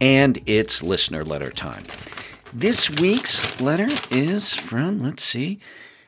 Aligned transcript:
and 0.00 0.40
it's 0.46 0.82
listener 0.82 1.24
letter 1.24 1.50
time. 1.50 1.84
This 2.52 2.90
week's 2.90 3.60
letter 3.60 3.88
is 4.10 4.52
from, 4.52 5.02
let's 5.02 5.22
see, 5.22 5.60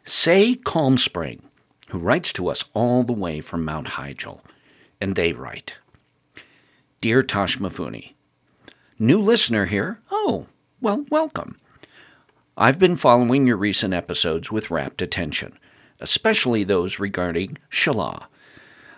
Say 0.04 0.56
Calm 0.56 0.98
Spring, 0.98 1.42
who 1.90 1.98
writes 1.98 2.32
to 2.32 2.48
us 2.48 2.64
all 2.74 3.04
the 3.04 3.12
way 3.12 3.40
from 3.40 3.64
Mount 3.64 3.88
Hyjal. 3.88 4.40
And 5.00 5.14
they 5.14 5.32
write 5.32 5.74
Dear 7.00 7.22
Tosh 7.22 7.58
Mifune, 7.58 8.14
new 8.98 9.20
listener 9.20 9.66
here. 9.66 10.00
Oh, 10.10 10.46
well, 10.80 11.04
welcome. 11.10 11.58
I've 12.56 12.78
been 12.78 12.96
following 12.96 13.46
your 13.46 13.56
recent 13.56 13.94
episodes 13.94 14.50
with 14.50 14.70
rapt 14.70 15.02
attention, 15.02 15.58
especially 16.00 16.64
those 16.64 16.98
regarding 16.98 17.58
Sheilaah. 17.70 18.26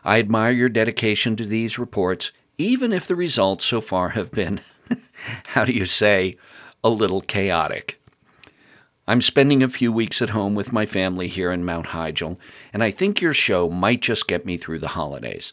I 0.05 0.19
admire 0.19 0.53
your 0.53 0.69
dedication 0.69 1.37
to 1.37 1.47
these 1.47 1.79
reports, 1.79 2.33
even 2.59 2.93
if 2.93 3.07
the 3.07 3.17
results 3.17 3.65
so 3.65 3.81
far 3.81 4.11
have 4.11 4.31
been 4.31 4.61
how 5.47 5.65
do 5.65 5.73
you 5.73 5.87
say, 5.87 6.37
a 6.83 6.89
little 6.89 7.21
chaotic. 7.21 8.01
I'm 9.07 9.21
spending 9.21 9.63
a 9.63 9.69
few 9.69 9.93
weeks 9.93 10.23
at 10.23 10.31
home 10.31 10.55
with 10.55 10.73
my 10.73 10.87
family 10.87 11.29
here 11.29 11.53
in 11.53 11.65
Mount 11.65 11.89
Hyjal, 11.89 12.39
and 12.73 12.83
I 12.83 12.91
think 12.91 13.21
your 13.21 13.35
show 13.35 13.69
might 13.69 14.01
just 14.01 14.27
get 14.27 14.47
me 14.47 14.57
through 14.57 14.79
the 14.79 14.89
holidays. 14.89 15.53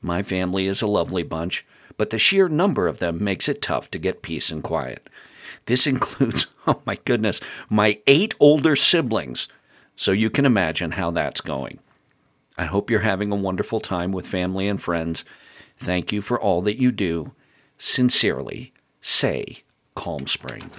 My 0.00 0.22
family 0.22 0.66
is 0.66 0.82
a 0.82 0.88
lovely 0.88 1.22
bunch, 1.22 1.64
but 1.96 2.10
the 2.10 2.18
sheer 2.18 2.48
number 2.48 2.88
of 2.88 2.98
them 2.98 3.22
makes 3.22 3.48
it 3.48 3.62
tough 3.62 3.88
to 3.92 3.98
get 4.00 4.22
peace 4.22 4.50
and 4.50 4.62
quiet. 4.62 5.08
This 5.66 5.86
includes, 5.86 6.48
oh 6.66 6.82
my 6.84 6.98
goodness, 7.04 7.40
my 7.70 8.00
eight 8.08 8.34
older 8.40 8.74
siblings, 8.74 9.48
so 9.94 10.10
you 10.10 10.28
can 10.30 10.44
imagine 10.44 10.92
how 10.92 11.12
that's 11.12 11.40
going. 11.40 11.78
I 12.58 12.64
hope 12.64 12.90
you're 12.90 13.00
having 13.00 13.30
a 13.30 13.36
wonderful 13.36 13.80
time 13.80 14.10
with 14.10 14.26
family 14.26 14.66
and 14.66 14.82
friends. 14.82 15.24
Thank 15.76 16.12
you 16.12 16.20
for 16.20 16.40
all 16.40 16.62
that 16.62 16.80
you 16.80 16.90
do. 16.90 17.32
Sincerely, 17.84 18.72
say 19.00 19.64
Calm 19.96 20.28
Spring. 20.28 20.70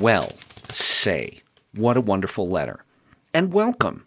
Well, 0.00 0.32
say, 0.70 1.42
what 1.74 1.98
a 1.98 2.00
wonderful 2.00 2.48
letter. 2.48 2.82
And 3.34 3.52
welcome. 3.52 4.06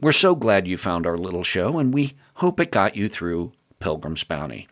We're 0.00 0.12
so 0.12 0.36
glad 0.36 0.68
you 0.68 0.78
found 0.78 1.08
our 1.08 1.18
little 1.18 1.42
show, 1.42 1.80
and 1.80 1.92
we 1.92 2.14
hope 2.34 2.60
it 2.60 2.70
got 2.70 2.94
you 2.94 3.08
through 3.08 3.50
Pilgrim's 3.80 4.22
Bounty. 4.22 4.68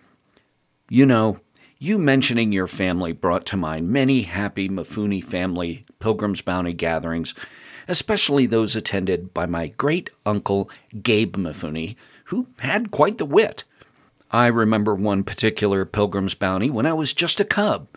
You 0.88 1.06
know, 1.06 1.40
you 1.80 1.98
mentioning 1.98 2.52
your 2.52 2.68
family 2.68 3.12
brought 3.12 3.44
to 3.46 3.56
mind 3.56 3.88
many 3.88 4.22
happy 4.22 4.68
Mafuni 4.68 5.22
family 5.22 5.84
Pilgrim's 5.98 6.40
Bounty 6.40 6.72
gatherings, 6.72 7.34
especially 7.88 8.46
those 8.46 8.76
attended 8.76 9.34
by 9.34 9.46
my 9.46 9.66
great 9.66 10.08
uncle 10.24 10.70
Gabe 11.02 11.34
Mafuni, 11.34 11.96
who 12.26 12.46
had 12.60 12.92
quite 12.92 13.18
the 13.18 13.26
wit. 13.26 13.64
I 14.30 14.48
remember 14.48 14.94
one 14.94 15.24
particular 15.24 15.84
Pilgrim's 15.84 16.34
Bounty 16.34 16.70
when 16.70 16.86
I 16.86 16.92
was 16.92 17.12
just 17.14 17.40
a 17.40 17.44
cub. 17.44 17.88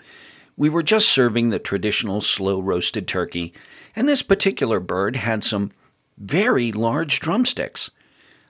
We 0.56 0.70
were 0.70 0.84
just 0.84 1.10
serving 1.10 1.50
the 1.50 1.60
traditional 1.60 2.22
slow 2.22 2.60
roasted 2.60 3.08
turkey, 3.08 3.54
and 3.96 4.08
this 4.08 4.22
particular 4.22 4.80
bird 4.80 5.18
had 5.18 5.44
some 5.44 5.72
very 6.18 6.72
large 6.72 7.20
drumsticks. 7.20 7.92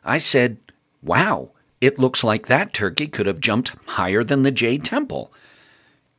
I 0.03 0.17
said, 0.17 0.57
Wow, 1.01 1.51
it 1.79 1.97
looks 1.97 2.23
like 2.23 2.45
that 2.47 2.73
turkey 2.73 3.07
could 3.07 3.25
have 3.25 3.39
jumped 3.39 3.73
higher 3.85 4.23
than 4.23 4.43
the 4.43 4.51
Jade 4.51 4.83
Temple. 4.83 5.33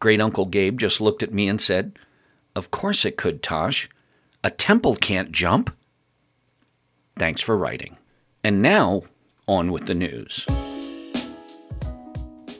Great 0.00 0.20
Uncle 0.20 0.46
Gabe 0.46 0.78
just 0.78 1.00
looked 1.00 1.22
at 1.22 1.32
me 1.32 1.48
and 1.48 1.60
said, 1.60 1.96
Of 2.56 2.72
course 2.72 3.04
it 3.04 3.16
could, 3.16 3.42
Tosh. 3.42 3.88
A 4.42 4.50
temple 4.50 4.96
can't 4.96 5.30
jump. 5.30 5.72
Thanks 7.16 7.40
for 7.40 7.56
writing. 7.56 7.96
And 8.42 8.60
now, 8.60 9.02
on 9.46 9.70
with 9.70 9.86
the 9.86 9.94
news. 9.94 10.44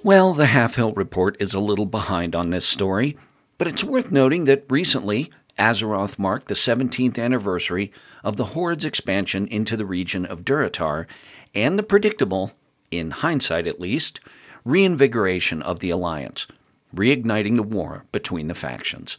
Well, 0.05 0.35
the 0.35 0.47
Half 0.47 0.75
Hill 0.75 0.93
Report 0.95 1.37
is 1.39 1.55
a 1.55 1.61
little 1.61 1.87
behind 1.87 2.35
on 2.35 2.51
this 2.51 2.67
story, 2.67 3.17
but 3.57 3.69
it's 3.69 3.85
worth 3.85 4.11
noting 4.11 4.47
that 4.47 4.65
recently 4.69 5.31
Azeroth 5.57 6.19
marked 6.19 6.49
the 6.49 6.55
17th 6.55 7.21
anniversary 7.21 7.93
of 8.25 8.37
the 8.37 8.47
Horde's 8.47 8.85
expansion 8.85 9.47
into 9.47 9.77
the 9.77 9.87
region 9.87 10.27
of 10.27 10.45
Durotar 10.45 11.07
and 11.55 11.79
the 11.79 11.85
predictable, 11.85 12.51
in 12.91 13.13
hindsight 13.13 13.69
at 13.69 13.79
least, 13.79 14.19
reinvigoration 14.65 15.63
of 15.63 15.79
the 15.79 15.91
Alliance, 15.91 16.49
reigniting 16.93 17.55
the 17.55 17.63
war 17.63 18.05
between 18.11 18.49
the 18.49 18.57
factions. 18.57 19.17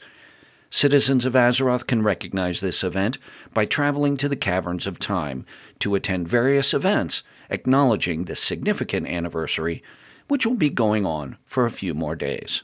Citizens 0.70 1.26
of 1.26 1.32
Azeroth 1.34 1.88
can 1.88 2.04
recognize 2.04 2.60
this 2.60 2.84
event 2.84 3.18
by 3.54 3.66
traveling 3.66 4.18
to 4.18 4.28
the 4.28 4.36
Caverns 4.36 4.86
of 4.86 5.00
Time 5.00 5.46
to 5.80 5.96
attend 5.96 6.28
various 6.28 6.74
events 6.74 7.24
acknowledging 7.50 8.26
this 8.26 8.42
significant 8.42 9.08
anniversary 9.08 9.82
which 10.28 10.46
will 10.46 10.56
be 10.56 10.70
going 10.70 11.06
on 11.06 11.38
for 11.46 11.66
a 11.66 11.72
few 11.72 11.94
more 11.94 12.16
days. 12.16 12.64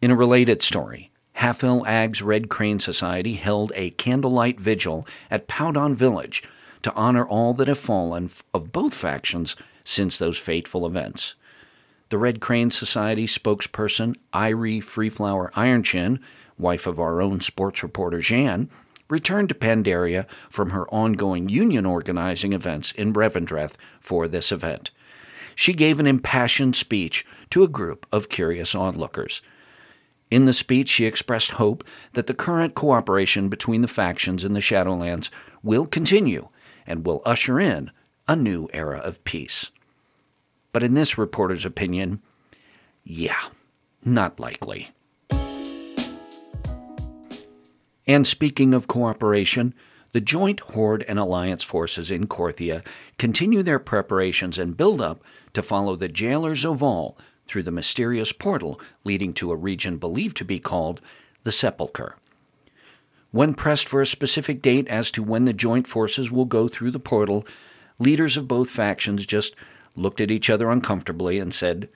In 0.00 0.10
a 0.10 0.16
related 0.16 0.62
story, 0.62 1.10
Halfhill 1.36 1.86
Ag's 1.86 2.22
Red 2.22 2.48
Crane 2.48 2.78
Society 2.78 3.34
held 3.34 3.72
a 3.74 3.90
candlelight 3.90 4.60
vigil 4.60 5.06
at 5.30 5.48
Paw'don 5.48 5.94
Village 5.94 6.42
to 6.82 6.92
honor 6.94 7.24
all 7.24 7.54
that 7.54 7.68
have 7.68 7.78
fallen 7.78 8.30
of 8.52 8.72
both 8.72 8.94
factions 8.94 9.56
since 9.84 10.18
those 10.18 10.38
fateful 10.38 10.86
events. 10.86 11.34
The 12.10 12.18
Red 12.18 12.40
Crane 12.40 12.70
Society 12.70 13.26
spokesperson, 13.26 14.16
Irie 14.32 14.82
Freeflower 14.82 15.50
Ironchin, 15.52 16.20
wife 16.58 16.86
of 16.86 17.00
our 17.00 17.22
own 17.22 17.40
sports 17.40 17.82
reporter 17.82 18.20
Jan, 18.20 18.68
returned 19.08 19.48
to 19.48 19.54
Pandaria 19.54 20.26
from 20.50 20.70
her 20.70 20.88
ongoing 20.92 21.48
union 21.48 21.86
organizing 21.86 22.52
events 22.52 22.92
in 22.92 23.12
Revendreth 23.12 23.74
for 24.00 24.28
this 24.28 24.52
event 24.52 24.90
she 25.54 25.72
gave 25.72 26.00
an 26.00 26.06
impassioned 26.06 26.76
speech 26.76 27.26
to 27.50 27.62
a 27.62 27.68
group 27.68 28.06
of 28.12 28.28
curious 28.28 28.74
onlookers. 28.74 29.42
In 30.30 30.46
the 30.46 30.52
speech, 30.52 30.88
she 30.88 31.04
expressed 31.04 31.52
hope 31.52 31.84
that 32.14 32.26
the 32.26 32.34
current 32.34 32.74
cooperation 32.74 33.48
between 33.48 33.82
the 33.82 33.88
factions 33.88 34.44
in 34.44 34.54
the 34.54 34.60
Shadowlands 34.60 35.28
will 35.62 35.86
continue 35.86 36.48
and 36.86 37.04
will 37.06 37.22
usher 37.24 37.60
in 37.60 37.90
a 38.26 38.34
new 38.34 38.68
era 38.72 38.98
of 38.98 39.22
peace. 39.24 39.70
But 40.72 40.82
in 40.82 40.94
this 40.94 41.18
reporter's 41.18 41.66
opinion, 41.66 42.22
yeah, 43.04 43.48
not 44.04 44.40
likely. 44.40 44.90
And 48.06 48.26
speaking 48.26 48.74
of 48.74 48.88
cooperation, 48.88 49.74
the 50.12 50.20
joint 50.20 50.60
Horde 50.60 51.04
and 51.08 51.18
Alliance 51.18 51.62
forces 51.62 52.10
in 52.10 52.26
Korthia 52.26 52.84
continue 53.18 53.62
their 53.62 53.78
preparations 53.78 54.58
and 54.58 54.76
build 54.76 55.00
up 55.00 55.22
to 55.54 55.62
follow 55.62 55.96
the 55.96 56.08
jailers 56.08 56.64
of 56.64 56.82
all 56.82 57.16
through 57.46 57.62
the 57.62 57.70
mysterious 57.70 58.32
portal 58.32 58.80
leading 59.04 59.32
to 59.34 59.50
a 59.50 59.56
region 59.56 59.96
believed 59.96 60.36
to 60.36 60.44
be 60.44 60.58
called 60.58 61.00
the 61.44 61.52
Sepulchre. 61.52 62.16
When 63.30 63.54
pressed 63.54 63.88
for 63.88 64.02
a 64.02 64.06
specific 64.06 64.60
date 64.60 64.86
as 64.88 65.10
to 65.12 65.22
when 65.22 65.46
the 65.46 65.54
joint 65.54 65.86
forces 65.86 66.30
will 66.30 66.44
go 66.44 66.68
through 66.68 66.90
the 66.90 67.00
portal, 67.00 67.46
leaders 67.98 68.36
of 68.36 68.46
both 68.46 68.68
factions 68.68 69.24
just 69.24 69.54
looked 69.96 70.20
at 70.20 70.30
each 70.30 70.50
other 70.50 70.70
uncomfortably 70.70 71.38
and 71.38 71.52
said, 71.52 71.88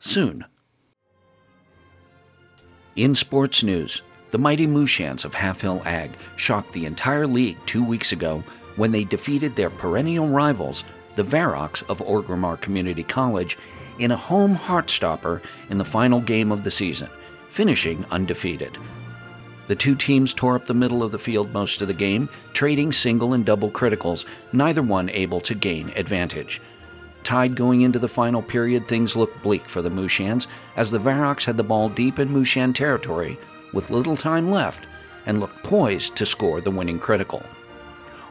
Soon. 0.00 0.46
In 2.96 3.14
sports 3.14 3.62
news, 3.62 4.02
the 4.32 4.38
mighty 4.38 4.66
Mushans 4.66 5.26
of 5.26 5.34
Half 5.34 5.60
Hill 5.60 5.82
Ag 5.84 6.10
shocked 6.36 6.72
the 6.72 6.86
entire 6.86 7.26
league 7.26 7.58
two 7.66 7.84
weeks 7.84 8.12
ago 8.12 8.42
when 8.76 8.90
they 8.90 9.04
defeated 9.04 9.54
their 9.54 9.70
perennial 9.70 10.26
rivals 10.26 10.84
the 11.16 11.22
Varroks 11.22 11.82
of 11.90 11.98
Orgrimmar 11.98 12.58
Community 12.62 13.02
College 13.02 13.58
in 13.98 14.10
a 14.10 14.16
home 14.16 14.56
heartstopper 14.56 15.42
in 15.68 15.76
the 15.76 15.84
final 15.84 16.22
game 16.22 16.50
of 16.50 16.64
the 16.64 16.70
season, 16.70 17.10
finishing 17.50 18.06
undefeated. 18.10 18.78
The 19.68 19.76
two 19.76 19.94
teams 19.94 20.32
tore 20.32 20.56
up 20.56 20.64
the 20.64 20.72
middle 20.72 21.02
of 21.02 21.12
the 21.12 21.18
field 21.18 21.52
most 21.52 21.82
of 21.82 21.88
the 21.88 21.94
game, 21.94 22.30
trading 22.54 22.90
single 22.90 23.34
and 23.34 23.44
double 23.44 23.70
criticals, 23.70 24.24
neither 24.54 24.82
one 24.82 25.10
able 25.10 25.42
to 25.42 25.54
gain 25.54 25.92
advantage. 25.94 26.62
Tied 27.22 27.54
going 27.54 27.82
into 27.82 27.98
the 27.98 28.08
final 28.08 28.40
period, 28.40 28.88
things 28.88 29.14
looked 29.14 29.42
bleak 29.42 29.68
for 29.68 29.82
the 29.82 29.90
Mushans, 29.90 30.46
as 30.76 30.90
the 30.90 30.98
Varroks 30.98 31.44
had 31.44 31.58
the 31.58 31.62
ball 31.62 31.90
deep 31.90 32.18
in 32.18 32.30
Mushan 32.30 32.74
territory 32.74 33.38
with 33.72 33.90
little 33.90 34.16
time 34.16 34.50
left 34.50 34.86
and 35.26 35.40
looked 35.40 35.62
poised 35.62 36.16
to 36.16 36.26
score 36.26 36.60
the 36.60 36.70
winning 36.70 36.98
critical. 36.98 37.42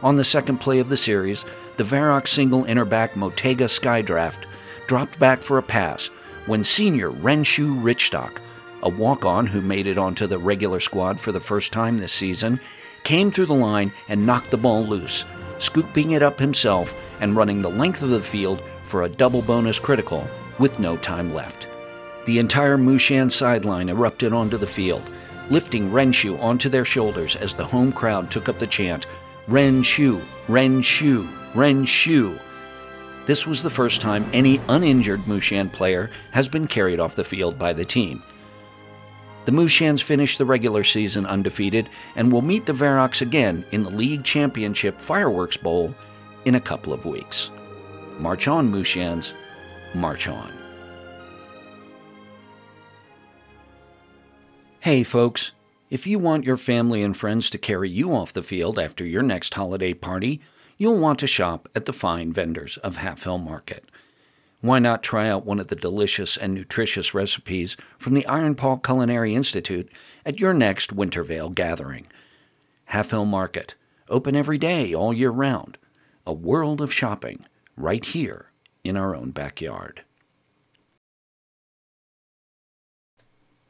On 0.03 0.15
the 0.15 0.23
second 0.23 0.57
play 0.57 0.79
of 0.79 0.89
the 0.89 0.97
series, 0.97 1.45
the 1.77 1.83
Varrock 1.83 2.27
single 2.27 2.65
inner 2.65 2.85
back 2.85 3.13
Motega 3.13 3.67
Skydraft 3.67 4.45
dropped 4.87 5.17
back 5.19 5.39
for 5.39 5.57
a 5.57 5.63
pass, 5.63 6.07
when 6.47 6.63
senior 6.63 7.11
Renshu 7.11 7.81
Richstock, 7.81 8.39
a 8.83 8.89
walk 8.89 9.25
on 9.25 9.45
who 9.45 9.61
made 9.61 9.87
it 9.87 9.97
onto 9.97 10.27
the 10.27 10.39
regular 10.39 10.79
squad 10.79 11.19
for 11.19 11.31
the 11.31 11.39
first 11.39 11.71
time 11.71 11.97
this 11.97 12.11
season, 12.11 12.59
came 13.03 13.31
through 13.31 13.45
the 13.45 13.53
line 13.53 13.91
and 14.09 14.25
knocked 14.25 14.51
the 14.51 14.57
ball 14.57 14.85
loose, 14.85 15.23
scooping 15.59 16.11
it 16.11 16.23
up 16.23 16.39
himself 16.39 16.95
and 17.19 17.35
running 17.35 17.61
the 17.61 17.69
length 17.69 18.01
of 18.01 18.09
the 18.09 18.19
field 18.19 18.63
for 18.83 19.03
a 19.03 19.09
double 19.09 19.41
bonus 19.41 19.79
critical 19.79 20.27
with 20.59 20.79
no 20.79 20.97
time 20.97 21.33
left. 21.33 21.67
The 22.25 22.39
entire 22.39 22.77
Mushan 22.77 23.31
sideline 23.31 23.89
erupted 23.89 24.33
onto 24.33 24.57
the 24.57 24.67
field, 24.67 25.09
lifting 25.51 25.91
Renshu 25.91 26.39
onto 26.39 26.69
their 26.69 26.85
shoulders 26.85 27.35
as 27.35 27.53
the 27.53 27.65
home 27.65 27.91
crowd 27.91 28.31
took 28.31 28.49
up 28.49 28.57
the 28.57 28.65
chant, 28.65 29.05
Renshu, 29.47 30.21
Renshu, 30.47 31.27
Renshu. 31.53 32.39
This 33.27 33.45
was 33.45 33.61
the 33.61 33.69
first 33.69 34.01
time 34.01 34.29
any 34.33 34.61
uninjured 34.69 35.21
Mushan 35.21 35.71
player 35.71 36.09
has 36.31 36.47
been 36.47 36.67
carried 36.67 36.99
off 36.99 37.15
the 37.15 37.23
field 37.23 37.59
by 37.59 37.73
the 37.73 37.85
team. 37.85 38.23
The 39.45 39.51
Mushans 39.51 40.01
finished 40.01 40.37
the 40.37 40.45
regular 40.45 40.83
season 40.83 41.25
undefeated 41.25 41.89
and 42.15 42.31
will 42.31 42.41
meet 42.41 42.65
the 42.65 42.73
Verox 42.73 43.21
again 43.21 43.65
in 43.71 43.83
the 43.83 43.89
League 43.89 44.23
Championship 44.23 44.97
Fireworks 44.97 45.57
Bowl 45.57 45.93
in 46.45 46.55
a 46.55 46.61
couple 46.61 46.93
of 46.93 47.05
weeks. 47.05 47.51
March 48.19 48.47
on, 48.47 48.71
Mushans. 48.71 49.33
March 49.95 50.27
on. 50.27 50.60
Hey, 54.81 55.03
folks. 55.03 55.51
If 55.91 56.07
you 56.07 56.17
want 56.17 56.43
your 56.43 56.57
family 56.57 57.03
and 57.03 57.15
friends 57.15 57.51
to 57.51 57.59
carry 57.59 57.87
you 57.87 58.15
off 58.15 58.33
the 58.33 58.41
field 58.41 58.79
after 58.79 59.05
your 59.05 59.21
next 59.21 59.53
holiday 59.53 59.93
party, 59.93 60.41
you'll 60.79 60.97
want 60.97 61.19
to 61.19 61.27
shop 61.27 61.69
at 61.75 61.85
the 61.85 61.93
fine 61.93 62.33
vendors 62.33 62.77
of 62.77 62.97
Half 62.97 63.25
Hill 63.25 63.37
Market. 63.37 63.85
Why 64.61 64.79
not 64.79 65.03
try 65.03 65.29
out 65.29 65.45
one 65.45 65.59
of 65.59 65.67
the 65.67 65.75
delicious 65.75 66.35
and 66.35 66.55
nutritious 66.55 67.13
recipes 67.13 67.77
from 67.99 68.15
the 68.15 68.25
Iron 68.25 68.55
Paw 68.55 68.77
Culinary 68.77 69.35
Institute 69.35 69.87
at 70.25 70.39
your 70.39 70.51
next 70.51 70.91
Winter 70.91 71.23
Veil 71.23 71.49
gathering? 71.51 72.07
Half 72.85 73.11
Hill 73.11 73.25
Market, 73.25 73.75
open 74.09 74.35
every 74.35 74.57
day 74.57 74.95
all 74.95 75.13
year 75.13 75.29
round. 75.29 75.77
A 76.25 76.33
world 76.33 76.81
of 76.81 76.91
shopping 76.91 77.45
right 77.77 78.03
here 78.03 78.49
in 78.83 78.97
our 78.97 79.15
own 79.15 79.29
backyard. 79.29 80.01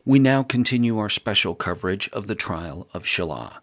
We 0.03 0.18
now 0.18 0.42
continue 0.42 0.98
our 0.98 1.09
special 1.09 1.53
coverage 1.53 2.09
of 2.09 2.25
the 2.25 2.33
trial 2.33 2.88
of 2.92 3.03
Sheilaah. 3.03 3.57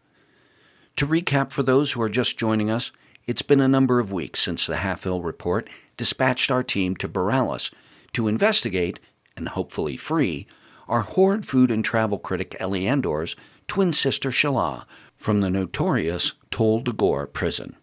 To 0.96 1.06
recap 1.06 1.50
for 1.50 1.64
those 1.64 1.92
who 1.92 2.02
are 2.02 2.08
just 2.08 2.38
joining 2.38 2.70
us, 2.70 2.92
it's 3.26 3.42
been 3.42 3.60
a 3.60 3.66
number 3.66 3.98
of 3.98 4.12
weeks 4.12 4.40
since 4.40 4.64
the 4.64 4.76
Half 4.76 5.02
Hill 5.02 5.20
report 5.20 5.68
dispatched 5.96 6.52
our 6.52 6.62
team 6.62 6.94
to 6.96 7.08
Boralus 7.08 7.72
to 8.12 8.28
investigate, 8.28 9.00
and 9.36 9.48
hopefully 9.48 9.96
free, 9.96 10.46
our 10.88 11.00
horrid 11.00 11.44
food 11.44 11.72
and 11.72 11.84
travel 11.84 12.18
critic 12.18 12.56
Eliandor's 12.60 13.34
twin 13.66 13.92
sister 13.92 14.30
Shelah 14.30 14.86
from 15.16 15.40
the 15.40 15.50
notorious 15.50 16.34
Tol 16.52 16.82
Dagor 16.82 17.32
prison. 17.32 17.74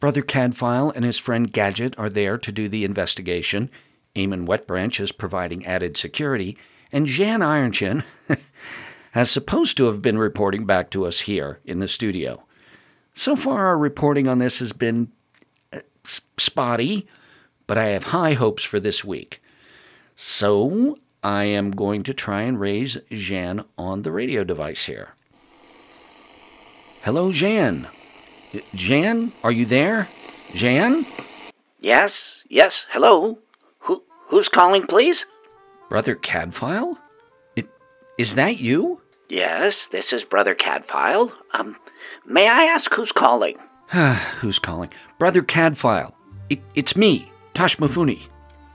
Brother 0.00 0.22
Caddfael 0.22 0.90
and 0.90 1.04
his 1.04 1.18
friend 1.18 1.52
Gadget 1.52 1.94
are 1.98 2.10
there 2.10 2.38
to 2.38 2.50
do 2.50 2.70
the 2.70 2.84
investigation. 2.84 3.70
Eamon 4.16 4.46
Wetbranch 4.46 4.98
is 4.98 5.12
providing 5.12 5.66
added 5.66 5.96
security, 5.96 6.56
and 6.94 7.06
Jan 7.06 7.40
Ironchin 7.40 8.04
has 9.10 9.28
supposed 9.28 9.76
to 9.76 9.86
have 9.86 10.00
been 10.00 10.16
reporting 10.16 10.64
back 10.64 10.90
to 10.90 11.04
us 11.04 11.20
here 11.20 11.58
in 11.64 11.80
the 11.80 11.88
studio. 11.88 12.44
So 13.14 13.34
far, 13.34 13.66
our 13.66 13.76
reporting 13.76 14.28
on 14.28 14.38
this 14.38 14.60
has 14.60 14.72
been 14.72 15.10
uh, 15.72 15.80
spotty, 16.04 17.08
but 17.66 17.76
I 17.76 17.86
have 17.86 18.04
high 18.04 18.34
hopes 18.34 18.62
for 18.62 18.78
this 18.78 19.04
week. 19.04 19.42
So 20.14 20.96
I 21.24 21.44
am 21.44 21.72
going 21.72 22.04
to 22.04 22.14
try 22.14 22.42
and 22.42 22.60
raise 22.60 22.96
Jan 23.10 23.64
on 23.76 24.02
the 24.02 24.12
radio 24.12 24.44
device 24.44 24.86
here. 24.86 25.14
Hello, 27.02 27.32
Jan. 27.32 27.88
Uh, 28.54 28.60
Jan, 28.72 29.32
are 29.42 29.52
you 29.52 29.66
there? 29.66 30.08
Jan? 30.54 31.04
Yes, 31.80 32.44
yes, 32.48 32.86
hello. 32.90 33.38
Who, 33.80 34.00
who's 34.28 34.48
calling, 34.48 34.86
please? 34.86 35.26
Brother 35.94 36.16
Caddfael? 36.16 36.98
It, 37.54 37.68
is 38.18 38.34
that 38.34 38.58
you? 38.58 39.00
Yes, 39.28 39.86
this 39.86 40.12
is 40.12 40.24
Brother 40.24 40.52
Caddfael. 40.52 41.32
Um, 41.52 41.76
may 42.26 42.48
I 42.48 42.64
ask 42.64 42.92
who's 42.92 43.12
calling? 43.12 43.58
who's 44.40 44.58
calling? 44.58 44.90
Brother 45.20 45.40
Caddfael. 45.40 46.12
It, 46.50 46.58
it's 46.74 46.96
me, 46.96 47.30
Toshmifune. 47.54 48.20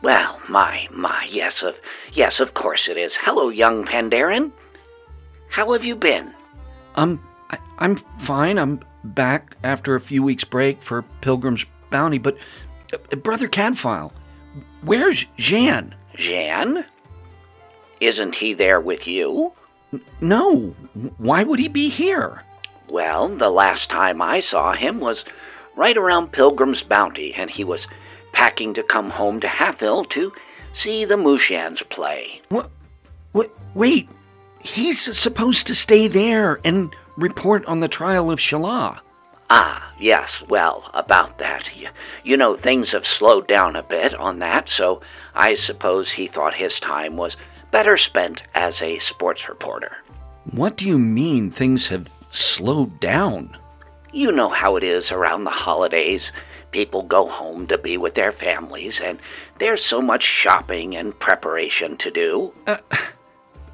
Well, 0.01 0.39
my, 0.47 0.87
my, 0.91 1.27
yes, 1.29 1.61
of, 1.61 1.75
yes, 2.13 2.39
of 2.39 2.53
course 2.53 2.87
it 2.87 2.95
is. 2.95 3.17
Hello, 3.17 3.49
young 3.49 3.83
Pandaren. 3.83 4.53
How 5.49 5.73
have 5.73 5.83
you 5.83 5.97
been? 5.97 6.33
Um, 6.95 7.21
I, 7.49 7.57
I'm 7.79 7.97
fine. 7.97 8.57
I'm 8.57 8.79
back 9.03 9.57
after 9.65 9.93
a 9.93 9.99
few 9.99 10.23
weeks' 10.23 10.45
break 10.45 10.81
for 10.81 11.01
Pilgrim's 11.19 11.65
Bounty, 11.89 12.17
but 12.17 12.37
uh, 12.93 13.17
Brother 13.17 13.49
Cadfile, 13.49 14.13
where's 14.83 15.25
Jan? 15.35 15.95
Jan? 16.15 16.85
Isn't 17.99 18.35
he 18.35 18.53
there 18.53 18.79
with 18.79 19.07
you? 19.07 19.53
No. 20.21 20.75
Why 21.17 21.43
would 21.43 21.59
he 21.59 21.67
be 21.67 21.89
here? 21.89 22.43
Well, 22.87 23.29
the 23.29 23.49
last 23.49 23.89
time 23.89 24.21
I 24.21 24.41
saw 24.41 24.73
him 24.73 24.99
was 24.99 25.25
right 25.75 25.97
around 25.97 26.31
Pilgrim's 26.31 26.83
Bounty, 26.83 27.33
and 27.33 27.49
he 27.49 27.63
was 27.63 27.87
packing 28.31 28.73
to 28.75 28.83
come 28.83 29.09
home 29.09 29.39
to 29.41 29.47
Half 29.47 29.79
Hill 29.79 30.05
to 30.05 30.31
see 30.73 31.05
the 31.05 31.15
Mushans 31.15 31.87
play. 31.89 32.41
What? 32.49 32.69
What? 33.31 33.51
Wait. 33.73 34.09
He's 34.61 35.17
supposed 35.17 35.67
to 35.67 35.75
stay 35.75 36.07
there 36.07 36.59
and 36.63 36.93
report 37.15 37.65
on 37.65 37.79
the 37.79 37.87
trial 37.87 38.29
of 38.29 38.39
Sheilaah. 38.39 38.99
Ah, 39.49 39.91
yes, 39.99 40.43
well, 40.47 40.91
about 40.93 41.39
that. 41.39 41.75
You, 41.75 41.89
you 42.23 42.37
know, 42.37 42.55
things 42.55 42.91
have 42.91 43.07
slowed 43.07 43.47
down 43.47 43.75
a 43.75 43.83
bit 43.83 44.13
on 44.13 44.39
that, 44.39 44.69
so 44.69 45.01
I 45.33 45.55
suppose 45.55 46.11
he 46.11 46.27
thought 46.27 46.53
his 46.53 46.79
time 46.79 47.17
was 47.17 47.35
better 47.71 47.97
spent 47.97 48.41
as 48.55 48.81
a 48.81 48.99
sports 48.99 49.47
reporter. 49.49 49.95
What 50.51 50.77
do 50.77 50.87
you 50.87 50.97
mean 50.97 51.51
things 51.51 51.87
have 51.87 52.09
slowed 52.31 52.99
down? 52.99 53.57
You 54.11 54.31
know 54.31 54.49
how 54.49 54.75
it 54.75 54.83
is 54.83 55.11
around 55.11 55.43
the 55.43 55.51
holidays. 55.51 56.31
People 56.71 57.03
go 57.03 57.27
home 57.27 57.67
to 57.67 57.77
be 57.77 57.97
with 57.97 58.15
their 58.15 58.31
families, 58.31 58.99
and 58.99 59.19
there's 59.59 59.83
so 59.83 60.01
much 60.01 60.23
shopping 60.23 60.95
and 60.95 61.17
preparation 61.17 61.97
to 61.97 62.11
do. 62.11 62.53
Uh, 62.67 62.77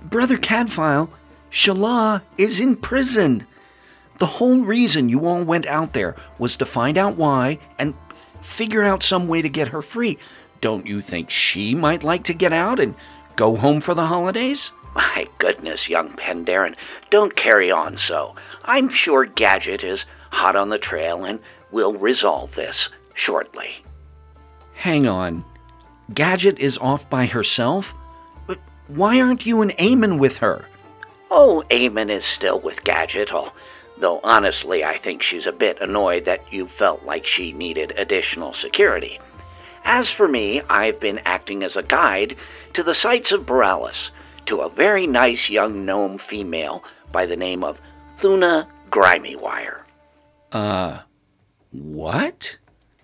Brother 0.03 0.37
Caddfael, 0.37 1.09
Sheilaah 1.51 2.21
is 2.37 2.59
in 2.59 2.75
prison. 2.75 3.45
The 4.19 4.25
whole 4.25 4.61
reason 4.61 5.09
you 5.09 5.25
all 5.25 5.43
went 5.43 5.65
out 5.65 5.93
there 5.93 6.15
was 6.37 6.57
to 6.57 6.65
find 6.65 6.97
out 6.97 7.17
why 7.17 7.59
and 7.77 7.93
figure 8.41 8.83
out 8.83 9.03
some 9.03 9.27
way 9.27 9.41
to 9.41 9.49
get 9.49 9.69
her 9.69 9.81
free. 9.81 10.17
Don't 10.61 10.87
you 10.87 11.01
think 11.01 11.29
she 11.29 11.75
might 11.75 12.03
like 12.03 12.23
to 12.25 12.33
get 12.33 12.53
out 12.53 12.79
and 12.79 12.95
go 13.35 13.55
home 13.55 13.81
for 13.81 13.93
the 13.93 14.05
holidays? 14.05 14.71
My 14.95 15.27
goodness, 15.39 15.89
young 15.89 16.09
Pandaren, 16.11 16.75
don't 17.09 17.35
carry 17.35 17.69
on 17.69 17.97
so. 17.97 18.35
I'm 18.63 18.89
sure 18.89 19.25
Gadget 19.25 19.83
is 19.83 20.05
hot 20.31 20.55
on 20.55 20.69
the 20.69 20.77
trail 20.77 21.25
and 21.25 21.39
will 21.71 21.93
resolve 21.93 22.55
this 22.55 22.89
shortly. 23.13 23.71
Hang 24.73 25.07
on. 25.07 25.43
Gadget 26.13 26.59
is 26.59 26.77
off 26.77 27.09
by 27.09 27.25
herself? 27.25 27.93
But 28.47 28.59
why 28.87 29.19
aren't 29.19 29.45
you 29.45 29.61
and 29.61 29.71
Eamon 29.71 30.19
with 30.19 30.37
her? 30.37 30.65
Oh, 31.31 31.63
Eamon 31.71 32.09
is 32.09 32.23
still 32.23 32.59
with 32.59 32.83
Gadget, 32.83 33.31
though 33.97 34.19
honestly 34.23 34.83
I 34.83 34.97
think 34.97 35.23
she's 35.23 35.47
a 35.47 35.51
bit 35.51 35.81
annoyed 35.81 36.25
that 36.25 36.53
you 36.53 36.67
felt 36.67 37.03
like 37.03 37.25
she 37.25 37.51
needed 37.51 37.93
additional 37.97 38.53
security. 38.53 39.19
As 39.85 40.09
for 40.09 40.27
me, 40.27 40.61
I've 40.67 40.99
been 40.99 41.21
acting 41.25 41.61
as 41.63 41.75
a 41.75 41.83
guide 41.83 42.35
to 42.73 42.81
the 42.81 42.95
sights 42.95 43.31
of 43.31 43.45
Boralus 43.45 44.09
to 44.47 44.61
a 44.61 44.69
very 44.69 45.05
nice 45.05 45.47
young 45.47 45.85
gnome 45.85 46.17
female 46.17 46.83
by 47.11 47.27
the 47.27 47.37
name 47.37 47.63
of 47.63 47.79
Thuna 48.19 48.67
Grimywire. 48.89 49.81
Uh, 50.51 51.01
what? 51.71 52.57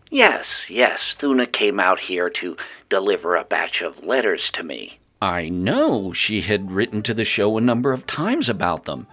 Yes, 0.09 0.65
yes, 0.69 1.13
Thuna 1.13 1.45
came 1.45 1.79
out 1.79 1.99
here 1.99 2.29
to 2.31 2.57
deliver 2.89 3.35
a 3.35 3.43
batch 3.43 3.81
of 3.81 4.03
letters 4.03 4.49
to 4.51 4.63
me. 4.63 4.99
I 5.21 5.49
know 5.49 6.11
she 6.13 6.41
had 6.41 6.71
written 6.71 7.03
to 7.03 7.13
the 7.13 7.25
show 7.25 7.57
a 7.57 7.61
number 7.61 7.93
of 7.93 8.07
times 8.07 8.49
about 8.49 8.85
them, 8.85 9.07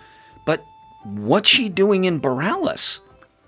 but 0.47 0.65
what's 1.05 1.51
she 1.51 1.69
doing 1.69 2.05
in 2.05 2.19
Boralus? 2.19 3.01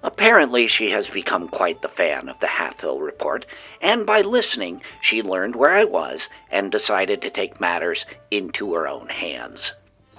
Apparently, 0.03 0.67
she 0.67 0.91
has 0.91 1.09
become 1.09 1.49
quite 1.49 1.83
the 1.83 1.89
fan 1.89 2.29
of 2.31 2.41
the 2.41 2.47
Half 2.47 2.81
Hill 2.81 3.01
Report, 3.01 3.45
and 3.83 4.07
by 4.07 4.23
listening, 4.23 4.81
she 5.03 5.23
learned 5.23 5.57
where 5.57 5.75
I 5.75 5.85
was 5.85 6.29
and 6.51 6.73
decided 6.73 7.21
to 7.23 7.31
take 7.31 7.61
matters 7.61 8.07
into 8.31 8.73
her 8.73 8.89
own 8.89 9.09
hands. 9.09 9.73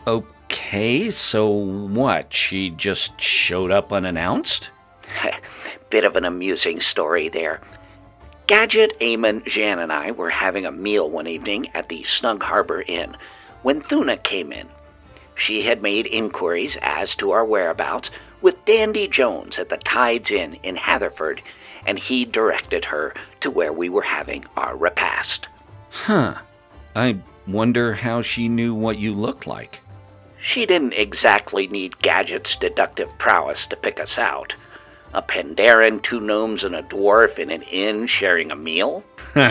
Okay, 0.06 1.10
so 1.10 1.48
what? 1.48 2.32
She 2.32 2.70
just 2.70 3.20
showed 3.20 3.72
up 3.72 3.92
unannounced? 3.92 4.70
Bit 5.90 6.04
of 6.04 6.16
an 6.16 6.26
amusing 6.26 6.80
story 6.80 7.28
there. 7.30 7.60
Gadget, 8.46 9.00
Eamon, 9.00 9.46
Jan, 9.46 9.80
and 9.80 9.92
I 9.92 10.12
were 10.12 10.30
having 10.30 10.66
a 10.66 10.72
meal 10.72 11.10
one 11.10 11.28
evening 11.28 11.70
at 11.74 11.90
the 11.90 12.04
Snug 12.04 12.44
Harbor 12.44 12.84
Inn 12.86 13.18
when 13.64 13.82
Thuna 13.82 14.18
came 14.18 14.52
in. 14.52 14.68
She 15.36 15.62
had 15.62 15.82
made 15.82 16.06
inquiries 16.06 16.78
as 16.82 17.16
to 17.16 17.32
our 17.32 17.46
whereabouts 17.46 18.10
with 18.42 18.66
Dandy 18.66 19.08
Jones 19.08 19.60
at 19.60 19.70
the 19.70 19.78
Tides 19.78 20.32
Inn 20.32 20.58
in 20.64 20.76
Hatherford, 20.76 21.42
and 21.86 21.98
he 21.98 22.26
directed 22.26 22.86
her 22.86 23.14
to 23.42 23.52
where 23.52 23.74
we 23.74 23.90
were 23.90 24.02
having 24.02 24.46
our 24.58 24.76
repast. 24.76 25.48
Huh. 25.90 26.36
I 26.96 27.18
wonder 27.48 27.94
how 27.94 28.22
she 28.22 28.48
knew 28.48 28.74
what 28.74 28.98
you 28.98 29.14
looked 29.14 29.48
like. 29.48 29.82
She 30.42 30.66
didn't 30.66 30.94
exactly 30.94 31.68
need 31.68 32.00
Gadget's 32.00 32.56
deductive 32.56 33.10
prowess 33.18 33.68
to 33.68 33.76
pick 33.76 34.00
us 34.00 34.18
out. 34.18 34.54
A 35.14 35.22
Pandaren, 35.22 36.02
two 36.02 36.20
gnomes, 36.20 36.64
and 36.64 36.76
a 36.76 36.84
dwarf 36.84 37.38
in 37.38 37.52
an 37.52 37.62
inn 37.64 38.08
sharing 38.08 38.50
a 38.50 38.56
meal? 38.56 39.04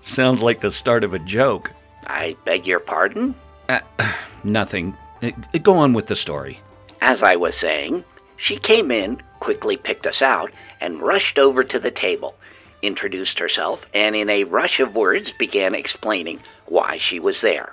Sounds 0.00 0.42
like 0.42 0.60
the 0.60 0.70
start 0.70 1.04
of 1.04 1.14
a 1.14 1.18
joke. 1.18 1.70
I 2.06 2.36
beg 2.44 2.66
your 2.66 2.80
pardon? 2.80 3.34
Uh, 3.68 3.80
nothing. 4.44 4.96
Uh, 5.22 5.30
go 5.62 5.76
on 5.76 5.92
with 5.92 6.06
the 6.06 6.16
story. 6.16 6.60
As 7.00 7.22
I 7.22 7.36
was 7.36 7.56
saying, 7.56 8.04
she 8.36 8.56
came 8.56 8.90
in, 8.90 9.22
quickly 9.40 9.76
picked 9.76 10.06
us 10.06 10.22
out, 10.22 10.50
and 10.80 11.00
rushed 11.00 11.38
over 11.38 11.64
to 11.64 11.78
the 11.78 11.90
table, 11.90 12.34
introduced 12.82 13.38
herself, 13.38 13.86
and 13.94 14.14
in 14.14 14.28
a 14.28 14.44
rush 14.44 14.80
of 14.80 14.94
words 14.94 15.32
began 15.32 15.74
explaining 15.74 16.40
why 16.66 16.98
she 16.98 17.18
was 17.18 17.40
there. 17.40 17.72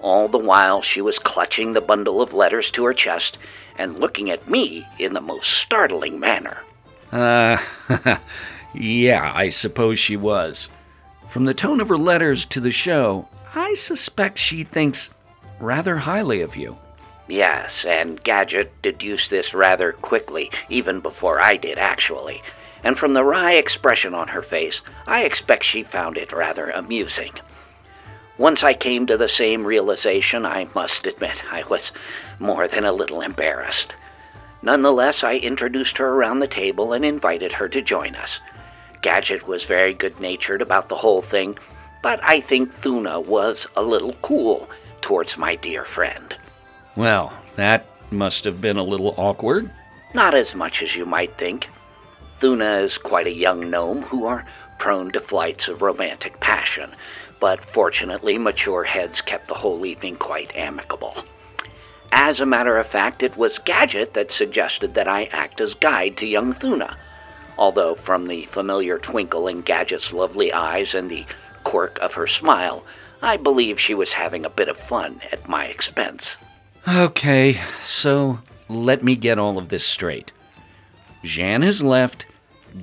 All 0.00 0.28
the 0.28 0.38
while 0.38 0.82
she 0.82 1.00
was 1.00 1.18
clutching 1.18 1.72
the 1.72 1.80
bundle 1.80 2.22
of 2.22 2.32
letters 2.32 2.70
to 2.72 2.84
her 2.84 2.94
chest 2.94 3.38
and 3.78 3.98
looking 3.98 4.30
at 4.30 4.48
me 4.48 4.86
in 4.98 5.14
the 5.14 5.20
most 5.20 5.50
startling 5.50 6.18
manner. 6.18 6.58
Uh, 7.12 7.58
yeah, 8.74 9.32
I 9.34 9.50
suppose 9.50 9.98
she 9.98 10.16
was. 10.16 10.68
From 11.28 11.44
the 11.44 11.54
tone 11.54 11.80
of 11.80 11.88
her 11.88 11.98
letters 11.98 12.44
to 12.46 12.60
the 12.60 12.70
show, 12.70 13.28
I 13.54 13.74
suspect 13.74 14.38
she 14.38 14.64
thinks 14.64 15.10
rather 15.60 15.96
highly 15.96 16.40
of 16.40 16.56
you. 16.56 16.78
Yes, 17.30 17.84
and 17.84 18.20
Gadget 18.24 18.82
deduced 18.82 19.30
this 19.30 19.54
rather 19.54 19.92
quickly, 19.92 20.50
even 20.68 20.98
before 20.98 21.40
I 21.40 21.56
did, 21.56 21.78
actually. 21.78 22.42
And 22.82 22.98
from 22.98 23.12
the 23.12 23.22
wry 23.22 23.52
expression 23.52 24.14
on 24.14 24.26
her 24.26 24.42
face, 24.42 24.82
I 25.06 25.22
expect 25.22 25.62
she 25.62 25.84
found 25.84 26.18
it 26.18 26.32
rather 26.32 26.70
amusing. 26.70 27.32
Once 28.36 28.64
I 28.64 28.74
came 28.74 29.06
to 29.06 29.16
the 29.16 29.28
same 29.28 29.64
realization, 29.64 30.44
I 30.44 30.66
must 30.74 31.06
admit 31.06 31.44
I 31.52 31.62
was 31.62 31.92
more 32.40 32.66
than 32.66 32.84
a 32.84 32.92
little 32.92 33.20
embarrassed. 33.20 33.94
Nonetheless, 34.60 35.22
I 35.22 35.36
introduced 35.36 35.98
her 35.98 36.08
around 36.08 36.40
the 36.40 36.48
table 36.48 36.92
and 36.92 37.04
invited 37.04 37.52
her 37.52 37.68
to 37.68 37.80
join 37.80 38.16
us. 38.16 38.40
Gadget 39.02 39.46
was 39.46 39.62
very 39.62 39.94
good 39.94 40.18
natured 40.18 40.62
about 40.62 40.88
the 40.88 40.96
whole 40.96 41.22
thing, 41.22 41.58
but 42.02 42.18
I 42.24 42.40
think 42.40 42.74
Thuna 42.74 43.20
was 43.20 43.68
a 43.76 43.82
little 43.82 44.14
cool 44.20 44.68
towards 45.00 45.36
my 45.36 45.54
dear 45.54 45.84
friend. 45.84 46.34
Well, 46.96 47.32
that 47.56 47.86
must 48.10 48.44
have 48.44 48.60
been 48.60 48.76
a 48.76 48.82
little 48.82 49.14
awkward. 49.16 49.70
Not 50.12 50.34
as 50.34 50.54
much 50.54 50.82
as 50.82 50.96
you 50.96 51.06
might 51.06 51.38
think. 51.38 51.68
Thuna 52.40 52.78
is 52.78 52.98
quite 52.98 53.26
a 53.28 53.32
young 53.32 53.70
gnome 53.70 54.02
who 54.02 54.26
are 54.26 54.44
prone 54.78 55.10
to 55.12 55.20
flights 55.20 55.68
of 55.68 55.82
romantic 55.82 56.40
passion, 56.40 56.94
but 57.38 57.64
fortunately, 57.64 58.38
mature 58.38 58.82
heads 58.82 59.20
kept 59.20 59.46
the 59.46 59.54
whole 59.54 59.86
evening 59.86 60.16
quite 60.16 60.56
amicable. 60.56 61.24
As 62.12 62.40
a 62.40 62.46
matter 62.46 62.76
of 62.76 62.88
fact, 62.88 63.22
it 63.22 63.36
was 63.36 63.58
Gadget 63.58 64.14
that 64.14 64.32
suggested 64.32 64.94
that 64.94 65.06
I 65.06 65.24
act 65.32 65.60
as 65.60 65.74
guide 65.74 66.16
to 66.16 66.26
young 66.26 66.54
Thuna, 66.54 66.96
although 67.56 67.94
from 67.94 68.26
the 68.26 68.46
familiar 68.46 68.98
twinkle 68.98 69.46
in 69.46 69.60
Gadget's 69.60 70.12
lovely 70.12 70.52
eyes 70.52 70.94
and 70.94 71.08
the 71.08 71.24
quirk 71.62 71.98
of 72.00 72.14
her 72.14 72.26
smile, 72.26 72.84
I 73.22 73.36
believe 73.36 73.78
she 73.78 73.94
was 73.94 74.12
having 74.12 74.44
a 74.44 74.50
bit 74.50 74.68
of 74.68 74.76
fun 74.76 75.20
at 75.30 75.48
my 75.48 75.66
expense. 75.66 76.36
Okay, 76.88 77.60
so 77.84 78.40
let 78.68 79.04
me 79.04 79.16
get 79.16 79.38
all 79.38 79.58
of 79.58 79.68
this 79.68 79.84
straight. 79.84 80.32
Jan 81.22 81.62
has 81.62 81.82
left, 81.82 82.26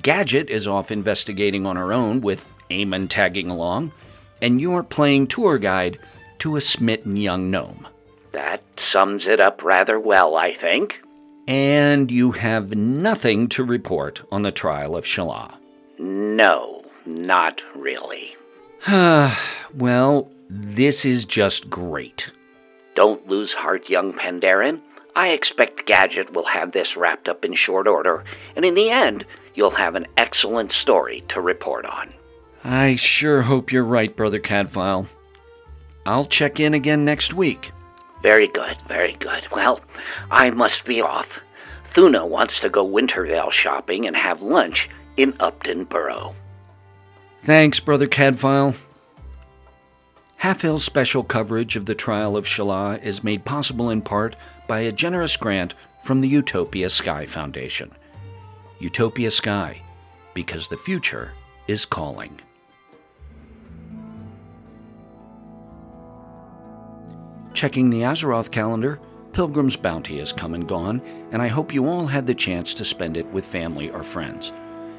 Gadget 0.02 0.50
is 0.50 0.66
off 0.66 0.90
investigating 0.90 1.66
on 1.66 1.76
her 1.76 1.92
own 1.92 2.20
with 2.20 2.46
Eamon 2.70 3.08
tagging 3.08 3.50
along, 3.50 3.92
and 4.40 4.60
you're 4.60 4.82
playing 4.82 5.26
tour 5.26 5.58
guide 5.58 5.98
to 6.38 6.56
a 6.56 6.60
smitten 6.60 7.16
young 7.16 7.50
gnome. 7.50 7.86
That 8.32 8.62
sums 8.76 9.26
it 9.26 9.40
up 9.40 9.62
rather 9.64 9.98
well, 9.98 10.36
I 10.36 10.54
think. 10.54 11.00
And 11.48 12.10
you 12.10 12.32
have 12.32 12.76
nothing 12.76 13.48
to 13.48 13.64
report 13.64 14.22
on 14.30 14.42
the 14.42 14.52
trial 14.52 14.96
of 14.96 15.04
Sheilaah. 15.04 15.54
No, 15.98 16.84
not 17.06 17.62
really. 17.74 18.36
well, 19.74 20.30
this 20.50 21.04
is 21.04 21.24
just 21.24 21.70
great. 21.70 22.30
Don't 22.98 23.28
lose 23.28 23.52
heart, 23.52 23.88
young 23.88 24.12
Pandaren. 24.12 24.80
I 25.14 25.28
expect 25.28 25.86
Gadget 25.86 26.32
will 26.32 26.46
have 26.46 26.72
this 26.72 26.96
wrapped 26.96 27.28
up 27.28 27.44
in 27.44 27.54
short 27.54 27.86
order, 27.86 28.24
and 28.56 28.64
in 28.64 28.74
the 28.74 28.90
end, 28.90 29.24
you'll 29.54 29.70
have 29.70 29.94
an 29.94 30.08
excellent 30.16 30.72
story 30.72 31.22
to 31.28 31.40
report 31.40 31.86
on. 31.86 32.12
I 32.64 32.96
sure 32.96 33.42
hope 33.42 33.70
you're 33.70 33.84
right, 33.84 34.16
Brother 34.16 34.40
Caddfael. 34.40 35.06
I'll 36.06 36.24
check 36.24 36.58
in 36.58 36.74
again 36.74 37.04
next 37.04 37.34
week. 37.34 37.70
Very 38.20 38.48
good, 38.48 38.76
very 38.88 39.12
good. 39.12 39.46
Well, 39.52 39.80
I 40.32 40.50
must 40.50 40.84
be 40.84 41.00
off. 41.00 41.28
Thuna 41.92 42.26
wants 42.26 42.58
to 42.58 42.68
go 42.68 42.82
Winter 42.82 43.24
Veil 43.24 43.52
shopping 43.52 44.08
and 44.08 44.16
have 44.16 44.42
lunch 44.42 44.90
in 45.16 45.36
Upton 45.38 45.84
Borough. 45.84 46.34
Thanks, 47.44 47.78
Brother 47.78 48.08
Caddfael. 48.08 48.74
Half 50.38 50.62
Hill's 50.62 50.84
special 50.84 51.24
coverage 51.24 51.74
of 51.74 51.86
the 51.86 51.96
trial 51.96 52.36
of 52.36 52.44
Sheilaah 52.44 53.02
is 53.02 53.24
made 53.24 53.44
possible 53.44 53.90
in 53.90 54.00
part 54.00 54.36
by 54.68 54.80
a 54.80 54.92
generous 54.92 55.36
grant 55.36 55.74
from 56.00 56.20
the 56.20 56.28
Utopia 56.28 56.88
Skye 56.90 57.26
Foundation. 57.26 57.90
Utopia 58.78 59.32
Skye, 59.32 59.82
because 60.34 60.68
the 60.68 60.76
future 60.76 61.32
is 61.66 61.84
calling. 61.84 62.40
Checking 67.52 67.90
the 67.90 68.02
Azeroth 68.02 68.52
calendar, 68.52 69.00
Pilgrim's 69.32 69.76
Bounty 69.76 70.20
has 70.20 70.32
come 70.32 70.54
and 70.54 70.68
gone, 70.68 71.02
and 71.32 71.42
I 71.42 71.48
hope 71.48 71.74
you 71.74 71.88
all 71.88 72.06
had 72.06 72.28
the 72.28 72.34
chance 72.34 72.74
to 72.74 72.84
spend 72.84 73.16
it 73.16 73.26
with 73.26 73.44
family 73.44 73.90
or 73.90 74.04
friends. 74.04 74.52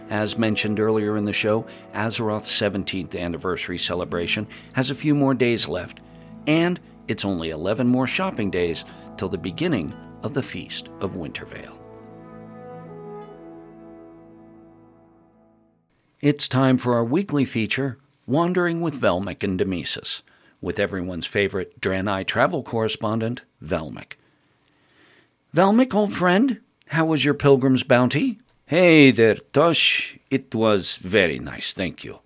As 0.09 0.37
mentioned 0.37 0.79
earlier 0.79 1.17
in 1.17 1.25
the 1.25 1.33
show, 1.33 1.65
Azeroth's 1.93 2.51
17th 2.51 3.19
anniversary 3.19 3.77
celebration 3.77 4.47
has 4.73 4.89
a 4.89 4.95
few 4.95 5.13
more 5.13 5.35
days 5.35 5.67
left, 5.67 5.99
and 6.47 6.79
it's 7.07 7.25
only 7.25 7.51
11 7.51 7.87
more 7.87 8.07
shopping 8.07 8.49
days 8.49 8.85
till 9.17 9.29
the 9.29 9.37
beginning 9.37 9.93
of 10.23 10.33
the 10.33 10.43
Feast 10.43 10.89
of 10.99 11.15
Winter 11.15 11.45
Veil. 11.45 11.79
It's 16.21 16.47
time 16.47 16.77
for 16.77 16.95
our 16.95 17.05
weekly 17.05 17.45
feature, 17.45 17.99
Wandering 18.25 18.81
with 18.81 18.99
Velmic 18.99 19.41
and 19.43 19.59
Demesis 19.59 20.21
with 20.61 20.79
everyone's 20.79 21.25
favorite 21.25 21.79
Draenei 21.79 22.25
travel 22.25 22.63
correspondent, 22.63 23.43
Velmic. 23.63 24.13
Velmic, 25.55 25.95
old 25.95 26.13
friend, 26.13 26.59
how 26.87 27.05
was 27.05 27.23
your 27.23 27.33
pilgrim's 27.33 27.83
bounty? 27.83 28.39
Hey 28.69 29.09
there, 29.09 29.37
Tosh. 29.51 30.19
It 30.29 30.53
was 30.53 30.97
very 30.97 31.39
nice, 31.39 31.73
thank 31.73 32.03
you. 32.03 32.19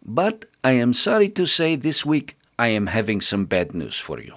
But 0.00 0.44
I 0.62 0.70
am 0.74 0.94
sorry 0.94 1.28
to 1.30 1.44
say 1.44 1.74
this 1.74 2.06
week 2.06 2.36
I 2.56 2.68
am 2.68 2.86
having 2.86 3.20
some 3.20 3.46
bad 3.46 3.74
news 3.74 3.98
for 3.98 4.20
you. 4.20 4.34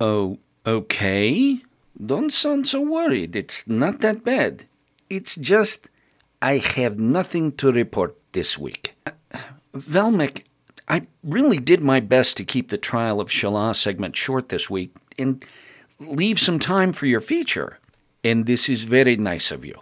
Oh, 0.00 0.38
okay. 0.66 1.60
Don't 2.02 2.32
sound 2.32 2.66
so 2.66 2.80
worried. 2.80 3.36
It's 3.36 3.68
not 3.68 4.00
that 4.00 4.24
bad. 4.24 4.64
It's 5.10 5.36
just 5.36 5.90
I 6.40 6.56
have 6.56 6.98
nothing 6.98 7.52
to 7.60 7.70
report 7.72 8.16
this 8.32 8.56
week. 8.56 8.94
Velmic, 9.76 10.44
I 10.88 11.08
really 11.22 11.58
did 11.58 11.82
my 11.82 12.00
best 12.00 12.38
to 12.38 12.44
keep 12.52 12.70
the 12.70 12.78
trial 12.78 13.20
of 13.20 13.28
Sheilaah 13.28 13.76
segment 13.76 14.16
short 14.16 14.48
this 14.48 14.70
week 14.70 14.96
and 15.18 15.44
leave 15.98 16.40
some 16.40 16.58
time 16.58 16.94
for 16.94 17.04
your 17.04 17.20
feature. 17.20 17.78
And 18.24 18.46
this 18.46 18.70
is 18.70 18.84
very 18.84 19.18
nice 19.18 19.50
of 19.50 19.66
you. 19.66 19.78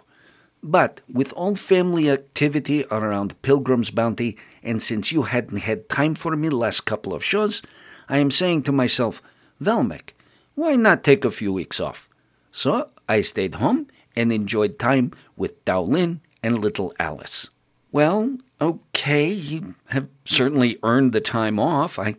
But 0.61 1.01
with 1.11 1.31
all 1.33 1.55
family 1.55 2.09
activity 2.09 2.85
around 2.91 3.41
Pilgrim's 3.41 3.91
Bounty, 3.91 4.37
and 4.61 4.81
since 4.81 5.11
you 5.11 5.23
hadn't 5.23 5.59
had 5.59 5.89
time 5.89 6.15
for 6.15 6.35
me 6.35 6.49
last 6.49 6.81
couple 6.81 7.13
of 7.13 7.23
shows, 7.23 7.61
I 8.09 8.17
am 8.17 8.31
saying 8.31 8.63
to 8.63 8.71
myself, 8.71 9.21
Velmic, 9.61 10.11
why 10.55 10.75
not 10.75 11.03
take 11.03 11.23
a 11.23 11.31
few 11.31 11.53
weeks 11.53 11.79
off? 11.79 12.09
So 12.51 12.89
I 13.07 13.21
stayed 13.21 13.55
home 13.55 13.87
and 14.15 14.33
enjoyed 14.33 14.77
time 14.77 15.13
with 15.37 15.63
Dowlin 15.63 16.19
and 16.43 16.59
little 16.59 16.93
Alice. 16.99 17.49
Well, 17.91 18.37
okay, 18.59 19.31
you 19.31 19.75
have 19.87 20.07
certainly 20.25 20.77
earned 20.83 21.13
the 21.13 21.21
time 21.21 21.59
off. 21.59 21.97
I 21.97 22.15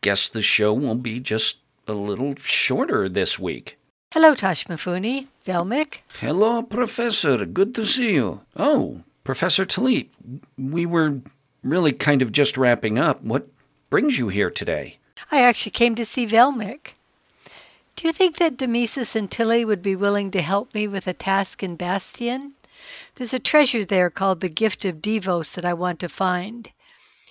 guess 0.00 0.28
the 0.28 0.42
show 0.42 0.74
will 0.74 0.94
be 0.94 1.20
just 1.20 1.58
a 1.86 1.94
little 1.94 2.34
shorter 2.36 3.08
this 3.08 3.38
week. 3.38 3.78
Hello, 4.20 4.34
Tosh 4.34 4.64
Mifune. 4.64 5.28
Velmic. 5.46 5.98
Hello, 6.18 6.60
Professor. 6.60 7.46
Good 7.46 7.72
to 7.76 7.84
see 7.84 8.14
you. 8.14 8.40
Oh, 8.56 9.04
Professor 9.22 9.64
Taliep. 9.64 10.08
We 10.58 10.86
were 10.86 11.20
really 11.62 11.92
kind 11.92 12.20
of 12.20 12.32
just 12.32 12.58
wrapping 12.58 12.98
up. 12.98 13.22
What 13.22 13.46
brings 13.90 14.18
you 14.18 14.26
here 14.26 14.50
today? 14.50 14.98
I 15.30 15.42
actually 15.42 15.70
came 15.70 15.94
to 15.94 16.04
see 16.04 16.26
Velmic. 16.26 16.94
Do 17.94 18.08
you 18.08 18.12
think 18.12 18.38
that 18.38 18.56
Demesis 18.56 19.14
and 19.14 19.30
Tilly 19.30 19.64
would 19.64 19.82
be 19.82 19.94
willing 19.94 20.32
to 20.32 20.42
help 20.42 20.74
me 20.74 20.88
with 20.88 21.06
a 21.06 21.12
task 21.12 21.62
in 21.62 21.76
Bastion? 21.76 22.54
There's 23.14 23.34
a 23.34 23.38
treasure 23.38 23.84
there 23.84 24.10
called 24.10 24.40
the 24.40 24.48
Gift 24.48 24.84
of 24.84 24.96
Devos 24.96 25.54
that 25.54 25.64
I 25.64 25.74
want 25.74 26.00
to 26.00 26.08
find. 26.08 26.68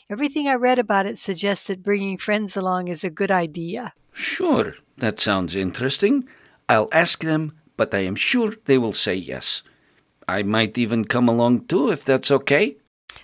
Everything 0.09 0.47
I 0.47 0.53
read 0.53 0.79
about 0.79 1.05
it 1.05 1.19
suggests 1.19 1.67
that 1.67 1.83
bringing 1.83 2.17
friends 2.17 2.55
along 2.55 2.87
is 2.87 3.03
a 3.03 3.09
good 3.09 3.29
idea. 3.29 3.91
Sure, 4.13 4.75
that 4.99 5.19
sounds 5.19 5.53
interesting. 5.53 6.25
I'll 6.69 6.89
ask 6.91 7.23
them, 7.23 7.57
but 7.77 7.93
I 7.93 7.99
am 7.99 8.15
sure 8.15 8.53
they 8.65 8.77
will 8.77 8.93
say 8.93 9.15
yes. 9.15 9.63
I 10.27 10.43
might 10.43 10.77
even 10.77 11.05
come 11.05 11.29
along 11.29 11.67
too, 11.67 11.91
if 11.91 12.03
that's 12.03 12.31
okay. 12.31 12.77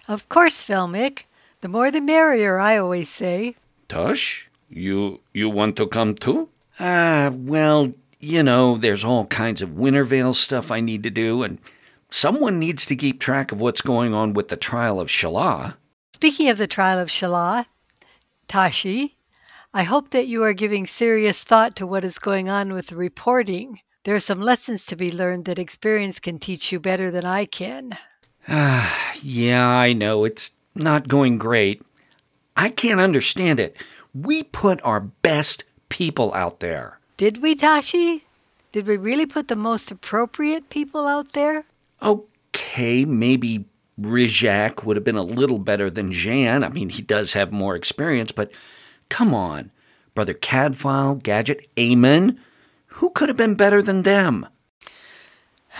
Of 0.07 0.29
course, 0.29 0.65
Velmic. 0.65 1.23
The 1.61 1.67
more 1.69 1.91
the 1.91 2.01
merrier, 2.01 2.59
I 2.59 2.77
always 2.77 3.09
say. 3.09 3.55
Tush, 3.87 4.49
you 4.69 5.19
you 5.33 5.49
want 5.49 5.75
to 5.77 5.87
come 5.87 6.15
too? 6.15 6.49
Ah, 6.79 7.25
uh, 7.25 7.31
well, 7.31 7.91
you 8.19 8.43
know, 8.43 8.77
there's 8.77 9.03
all 9.03 9.25
kinds 9.27 9.61
of 9.61 9.77
Winter 9.77 10.03
Veil 10.03 10.33
stuff 10.33 10.71
I 10.71 10.79
need 10.79 11.03
to 11.03 11.09
do, 11.09 11.43
and 11.43 11.59
someone 12.09 12.59
needs 12.59 12.85
to 12.85 12.95
keep 12.95 13.19
track 13.19 13.51
of 13.51 13.61
what's 13.61 13.81
going 13.81 14.13
on 14.13 14.33
with 14.33 14.47
the 14.47 14.57
trial 14.57 14.99
of 14.99 15.09
Sheilaah. 15.09 15.75
Speaking 16.15 16.49
of 16.49 16.57
the 16.57 16.67
trial 16.67 16.99
of 16.99 17.09
Sheilaah, 17.09 17.65
Tashi, 18.47 19.17
I 19.75 19.81
hope 19.83 20.11
that 20.11 20.27
you 20.27 20.43
are 20.43 20.53
giving 20.53 20.85
serious 20.85 21.43
thought 21.43 21.77
to 21.77 21.87
what 21.87 22.03
is 22.03 22.19
going 22.19 22.47
on 22.47 22.73
with 22.73 22.87
the 22.87 22.95
reporting. 22.95 23.79
There 24.03 24.13
are 24.13 24.19
some 24.19 24.39
lessons 24.39 24.85
to 24.85 24.95
be 24.95 25.11
learned 25.11 25.45
that 25.45 25.57
experience 25.57 26.19
can 26.19 26.37
teach 26.37 26.71
you 26.71 26.79
better 26.79 27.09
than 27.09 27.25
I 27.25 27.45
can. 27.45 27.97
Ah, 28.47 29.13
yeah, 29.23 29.67
I 29.67 29.93
know. 29.93 30.25
It's 30.25 30.51
not 30.75 31.07
going 31.07 31.39
great. 31.39 31.81
I 32.55 32.69
can't 32.69 32.99
understand 32.99 33.59
it. 33.59 33.75
We 34.13 34.43
put 34.43 34.79
our 34.83 34.99
best 34.99 35.63
people 35.89 36.31
out 36.35 36.59
there. 36.59 36.99
Did 37.17 37.41
we, 37.41 37.55
Tashi? 37.55 38.25
Did 38.73 38.85
we 38.85 38.97
really 38.97 39.25
put 39.25 39.47
the 39.47 39.55
most 39.55 39.89
appropriate 39.89 40.69
people 40.69 41.07
out 41.07 41.31
there? 41.31 41.65
Okay, 41.99 43.05
maybe 43.05 43.65
Rizak 43.99 44.83
would 44.83 44.97
have 44.97 45.03
been 45.03 45.15
a 45.15 45.23
little 45.23 45.59
better 45.59 45.89
than 45.89 46.11
Jan. 46.11 46.63
I 46.63 46.69
mean, 46.69 46.89
he 46.89 47.01
does 47.01 47.33
have 47.33 47.51
more 47.51 47.75
experience, 47.75 48.31
but 48.31 48.51
come 49.09 49.33
on. 49.33 49.71
Brother 50.15 50.33
Caddfael, 50.33 51.15
Gadget, 51.15 51.69
Eamon. 51.75 52.37
Who 52.87 53.09
could 53.09 53.29
have 53.29 53.37
been 53.37 53.55
better 53.55 53.81
than 53.81 54.03
them? 54.03 54.47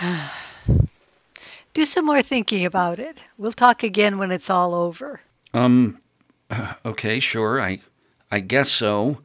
Do 1.74 1.84
some 1.84 2.06
more 2.06 2.22
thinking 2.22 2.64
about 2.64 2.98
it. 2.98 3.24
We'll 3.36 3.52
talk 3.52 3.82
again 3.82 4.18
when 4.18 4.30
it's 4.30 4.50
all 4.50 4.74
over. 4.74 5.20
Um, 5.52 6.00
okay, 6.84 7.20
sure. 7.20 7.60
I, 7.60 7.80
I 8.30 8.40
guess 8.40 8.70
so. 8.70 9.20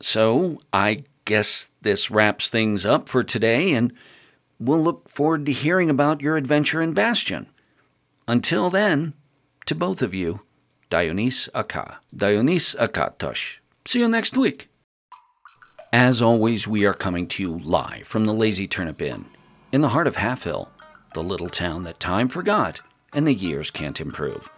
So, 0.00 0.58
I 0.72 1.04
guess 1.24 1.70
this 1.82 2.10
wraps 2.10 2.48
things 2.48 2.84
up 2.84 3.08
for 3.08 3.24
today, 3.24 3.72
and 3.72 3.92
we'll 4.58 4.82
look 4.82 5.08
forward 5.08 5.46
to 5.46 5.52
hearing 5.52 5.88
about 5.88 6.20
your 6.20 6.36
adventure 6.36 6.82
in 6.82 6.92
Bastion. 6.92 7.46
Until 8.26 8.70
then, 8.70 9.14
to 9.66 9.74
both 9.74 10.02
of 10.02 10.14
you, 10.14 10.40
Dionys 10.94 11.48
Aka. 11.56 11.96
Dionys 12.14 12.76
Akatosh. 12.76 13.58
See 13.84 13.98
you 13.98 14.06
next 14.06 14.36
week. 14.36 14.68
As 15.92 16.22
always, 16.22 16.68
we 16.68 16.84
are 16.86 16.94
coming 16.94 17.26
to 17.30 17.42
you 17.42 17.58
live 17.64 18.06
from 18.06 18.26
the 18.26 18.32
Lazy 18.32 18.68
Turnip 18.68 19.02
Inn, 19.02 19.24
in 19.72 19.80
the 19.80 19.88
heart 19.88 20.06
of 20.06 20.14
Halfhill, 20.14 20.68
the 21.12 21.20
little 21.20 21.48
town 21.48 21.82
that 21.82 21.98
time 21.98 22.28
forgot 22.28 22.80
and 23.12 23.26
the 23.26 23.34
years 23.34 23.72
can't 23.72 24.00
improve. 24.00 24.48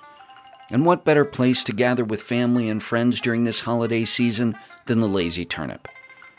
And 0.68 0.84
what 0.84 1.06
better 1.06 1.24
place 1.24 1.64
to 1.64 1.72
gather 1.72 2.04
with 2.04 2.20
family 2.20 2.68
and 2.68 2.82
friends 2.82 3.18
during 3.18 3.44
this 3.44 3.60
holiday 3.60 4.04
season 4.04 4.58
than 4.84 5.00
the 5.00 5.08
lazy 5.08 5.46
turnip. 5.46 5.88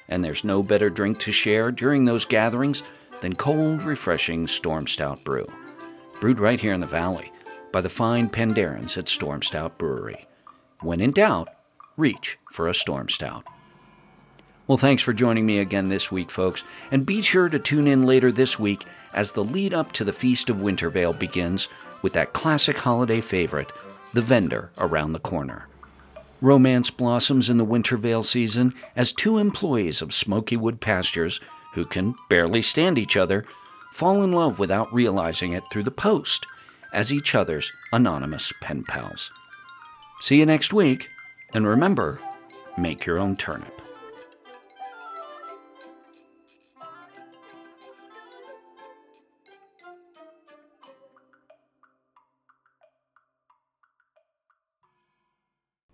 And 0.10 0.24
there's 0.24 0.44
no 0.44 0.62
better 0.62 0.92
drink 0.92 1.18
to 1.22 1.32
share 1.32 1.72
during 1.72 2.06
those 2.06 2.24
gatherings 2.24 2.84
than 3.22 3.34
cold, 3.34 3.82
refreshing 3.82 4.46
Storm 4.46 4.86
Stout 4.86 5.24
brew. 5.24 5.48
Brewed 6.22 6.38
right 6.38 6.60
here 6.60 6.74
in 6.74 6.82
the 6.82 6.86
valley 6.86 7.32
by 7.72 7.82
the 7.82 7.90
fine 7.90 8.30
Pandarens 8.30 8.98
at 8.98 9.10
Storm 9.10 9.42
Stout 9.42 9.78
Brewery. 9.78 10.28
When 10.82 11.02
in 11.02 11.12
doubt, 11.12 11.50
reach 11.96 12.38
for 12.52 12.68
a 12.68 12.74
Storm 12.74 13.10
Stout. 13.10 13.44
Well, 14.68 14.78
thanks 14.78 15.02
for 15.02 15.14
joining 15.14 15.46
me 15.46 15.60
again 15.60 15.88
this 15.88 16.12
week, 16.12 16.30
folks, 16.30 16.64
and 16.92 17.06
be 17.06 17.22
sure 17.22 17.48
to 17.48 17.58
tune 17.58 17.88
in 17.88 18.06
later 18.06 18.32
this 18.32 18.60
week 18.60 18.86
as 19.14 19.32
the 19.32 19.44
lead 19.44 19.74
up 19.74 19.94
to 19.94 20.04
the 20.04 20.12
Feast 20.12 20.50
of 20.50 20.62
Winter 20.62 20.90
Veil 20.90 21.14
begins 21.14 21.70
with 22.02 22.14
that 22.14 22.34
classic 22.34 22.78
holiday 22.78 23.22
favorite, 23.22 23.72
The 24.14 24.22
Vendor 24.22 24.70
Around 24.78 25.14
the 25.14 25.20
Corner. 25.20 25.68
Romance 26.42 26.92
blossoms 26.92 27.50
in 27.50 27.58
the 27.58 27.66
Winter 27.66 27.98
Veil 27.98 28.24
season 28.24 28.74
as 28.96 29.12
two 29.12 29.38
employees 29.38 30.02
of 30.02 30.14
Smokywood 30.14 30.80
Pastures, 30.80 31.40
who 31.74 31.86
can 31.86 32.14
barely 32.30 32.62
stand 32.62 32.98
each 32.98 33.18
other, 33.18 33.46
fall 33.94 34.24
in 34.24 34.34
love 34.34 34.60
without 34.60 34.94
realizing 34.94 35.54
it 35.54 35.64
through 35.72 35.84
the 35.84 35.92
post 35.92 36.46
as 36.94 37.12
each 37.12 37.36
other's 37.36 37.72
anonymous 37.94 38.54
pen 38.62 38.84
pals. 38.84 39.32
See 40.22 40.40
you 40.40 40.46
next 40.46 40.74
week, 40.74 41.10
and 41.54 41.68
remember 41.68 42.20
make 42.78 43.06
your 43.06 43.20
own 43.20 43.36
turnip. 43.36 43.82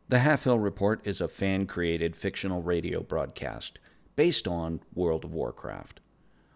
The 0.09 0.19
Half 0.19 0.43
Hill 0.43 0.59
Report 0.59 1.01
is 1.07 1.21
a 1.21 1.27
fan 1.27 1.65
created 1.65 2.15
fictional 2.15 2.61
radio 2.61 3.01
broadcast 3.01 3.79
based 4.15 4.47
on 4.47 4.79
World 4.93 5.25
of 5.25 5.33
Warcraft. 5.33 6.01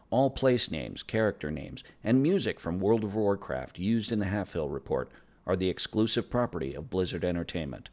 All 0.10 0.30
place 0.30 0.72
names, 0.72 1.04
character 1.04 1.52
names, 1.52 1.84
and 2.02 2.24
music 2.24 2.60
from 2.60 2.80
World 2.80 3.04
of 3.04 3.15
Warcraft 3.15 3.78
used 3.78 4.12
in 4.12 4.20
the 4.20 4.26
Half 4.26 4.54
Hill 4.54 4.70
Report 4.70 5.10
are 5.46 5.58
the 5.58 5.70
exclusive 5.70 6.30
property 6.30 6.74
of 6.74 6.89
Blizzard 6.89 7.26
Entertainment. 7.26 7.89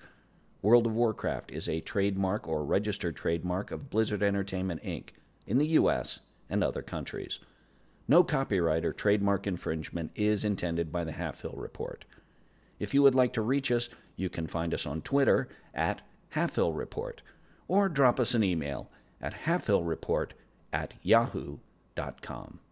World 0.62 0.87
of 0.87 0.94
Warcraft 0.94 1.50
is 1.50 1.68
a 1.68 1.81
trademark 1.81 2.46
or 2.46 2.64
registered 2.64 3.16
trademark 3.16 3.72
of 3.72 3.90
Blizzard 3.90 4.22
Entertainment 4.22 4.83
Inc. 4.85 5.09
in 5.46 5.59
the 5.59 5.66
U.S. 5.68 6.20
and 6.48 6.62
other 6.62 6.83
countries. 6.83 7.40
No 8.07 8.22
copyright 8.22 8.85
or 8.85 8.92
trademark 8.92 9.46
infringement 9.46 10.12
is 10.14 10.44
intended 10.44 10.92
by 10.92 11.03
the 11.03 11.12
Half 11.12 11.40
Hill 11.40 11.55
Report. 11.57 12.05
If 12.79 12.94
you 12.94 13.03
would 13.03 13.14
like 13.16 13.33
to 13.33 13.42
reach 13.42 13.72
us, 13.72 13.88
you 14.14 14.29
can 14.29 14.46
find 14.46 14.72
us 14.72 14.87
on 14.87 15.03
Twitter 15.03 15.48
at 15.74 16.03
Halfhill 16.35 16.77
Report 16.77 17.22
or 17.66 17.88
drop 17.88 18.20
us 18.20 18.35
an 18.35 18.44
email 18.44 18.90
at 19.20 19.35
halfhillreport 19.46 20.31
at 20.72 20.94
yahoo.com 21.03 21.73
com. 22.20 22.63